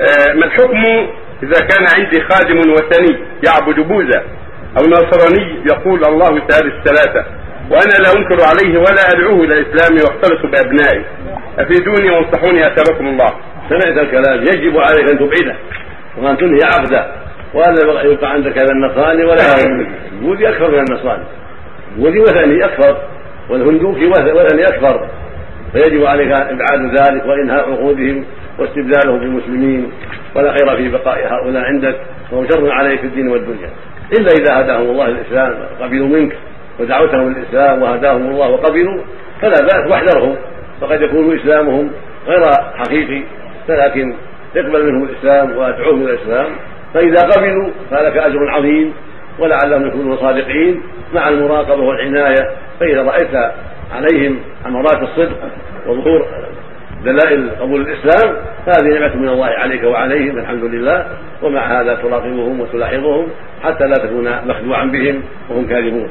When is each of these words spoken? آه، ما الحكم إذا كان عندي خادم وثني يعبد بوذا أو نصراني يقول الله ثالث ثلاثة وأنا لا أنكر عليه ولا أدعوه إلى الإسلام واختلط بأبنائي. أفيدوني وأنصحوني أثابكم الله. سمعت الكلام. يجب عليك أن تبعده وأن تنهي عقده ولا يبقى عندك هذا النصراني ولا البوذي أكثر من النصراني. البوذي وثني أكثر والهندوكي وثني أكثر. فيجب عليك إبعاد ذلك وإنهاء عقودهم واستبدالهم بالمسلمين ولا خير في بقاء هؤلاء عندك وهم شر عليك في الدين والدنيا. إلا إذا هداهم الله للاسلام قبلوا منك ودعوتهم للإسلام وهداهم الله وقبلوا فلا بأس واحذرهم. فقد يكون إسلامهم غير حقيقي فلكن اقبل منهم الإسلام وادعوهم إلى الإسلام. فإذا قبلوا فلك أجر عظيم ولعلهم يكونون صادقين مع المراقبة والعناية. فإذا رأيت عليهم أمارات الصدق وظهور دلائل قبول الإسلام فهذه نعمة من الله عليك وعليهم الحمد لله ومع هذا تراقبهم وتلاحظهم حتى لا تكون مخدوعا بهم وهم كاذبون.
آه، 0.00 0.32
ما 0.32 0.44
الحكم 0.46 0.84
إذا 1.42 1.66
كان 1.66 1.86
عندي 1.96 2.20
خادم 2.20 2.58
وثني 2.58 3.18
يعبد 3.46 3.80
بوذا 3.80 4.22
أو 4.78 4.86
نصراني 4.86 5.62
يقول 5.66 6.04
الله 6.04 6.46
ثالث 6.48 6.88
ثلاثة 6.88 7.24
وأنا 7.70 7.96
لا 8.02 8.12
أنكر 8.16 8.44
عليه 8.44 8.78
ولا 8.78 9.08
أدعوه 9.14 9.44
إلى 9.44 9.54
الإسلام 9.58 9.94
واختلط 9.94 10.46
بأبنائي. 10.46 11.04
أفيدوني 11.58 12.10
وأنصحوني 12.10 12.66
أثابكم 12.66 13.06
الله. 13.06 13.30
سمعت 13.68 13.98
الكلام. 13.98 14.42
يجب 14.42 14.78
عليك 14.78 15.10
أن 15.10 15.18
تبعده 15.18 15.56
وأن 16.18 16.36
تنهي 16.36 16.60
عقده 16.64 17.06
ولا 17.54 18.02
يبقى 18.02 18.30
عندك 18.30 18.58
هذا 18.58 18.72
النصراني 18.72 19.24
ولا 19.24 19.42
البوذي 20.12 20.48
أكثر 20.48 20.70
من 20.70 20.78
النصراني. 20.78 21.24
البوذي 21.96 22.20
وثني 22.20 22.64
أكثر 22.64 22.96
والهندوكي 23.50 24.06
وثني 24.06 24.68
أكثر. 24.68 25.08
فيجب 25.72 26.04
عليك 26.04 26.32
إبعاد 26.32 26.80
ذلك 26.98 27.26
وإنهاء 27.26 27.70
عقودهم 27.70 28.24
واستبدالهم 28.58 29.18
بالمسلمين 29.18 29.92
ولا 30.34 30.52
خير 30.52 30.76
في 30.76 30.88
بقاء 30.88 31.32
هؤلاء 31.32 31.62
عندك 31.62 31.96
وهم 32.32 32.46
شر 32.50 32.72
عليك 32.72 33.00
في 33.00 33.06
الدين 33.06 33.28
والدنيا. 33.28 33.70
إلا 34.18 34.28
إذا 34.28 34.60
هداهم 34.60 34.90
الله 34.90 35.08
للاسلام 35.08 35.54
قبلوا 35.80 36.08
منك 36.08 36.36
ودعوتهم 36.80 37.32
للإسلام 37.32 37.82
وهداهم 37.82 38.30
الله 38.30 38.48
وقبلوا 38.48 39.02
فلا 39.42 39.60
بأس 39.62 39.90
واحذرهم. 39.90 40.36
فقد 40.80 41.02
يكون 41.02 41.38
إسلامهم 41.38 41.90
غير 42.26 42.42
حقيقي 42.74 43.22
فلكن 43.68 44.14
اقبل 44.56 44.86
منهم 44.86 45.04
الإسلام 45.04 45.56
وادعوهم 45.56 46.02
إلى 46.02 46.12
الإسلام. 46.12 46.46
فإذا 46.94 47.20
قبلوا 47.20 47.70
فلك 47.90 48.16
أجر 48.16 48.50
عظيم 48.50 48.92
ولعلهم 49.38 49.86
يكونون 49.86 50.16
صادقين 50.16 50.82
مع 51.14 51.28
المراقبة 51.28 51.82
والعناية. 51.82 52.50
فإذا 52.80 53.02
رأيت 53.02 53.52
عليهم 53.94 54.38
أمارات 54.66 55.02
الصدق 55.02 55.36
وظهور 55.86 56.43
دلائل 57.04 57.50
قبول 57.60 57.80
الإسلام 57.80 58.36
فهذه 58.66 58.88
نعمة 58.98 59.16
من 59.16 59.28
الله 59.28 59.46
عليك 59.46 59.82
وعليهم 59.84 60.38
الحمد 60.38 60.64
لله 60.64 61.06
ومع 61.42 61.80
هذا 61.80 61.94
تراقبهم 61.94 62.60
وتلاحظهم 62.60 63.26
حتى 63.62 63.84
لا 63.84 63.94
تكون 63.94 64.48
مخدوعا 64.48 64.84
بهم 64.84 65.22
وهم 65.50 65.66
كاذبون. 65.66 66.08